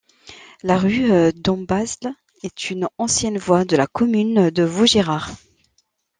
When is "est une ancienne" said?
2.41-3.37